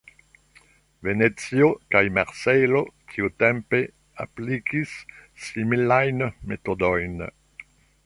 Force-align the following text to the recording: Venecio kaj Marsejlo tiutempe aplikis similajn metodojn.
Venecio 1.07 1.67
kaj 1.95 2.01
Marsejlo 2.15 2.81
tiutempe 3.13 3.83
aplikis 4.27 4.97
similajn 5.47 6.29
metodojn. 6.55 7.19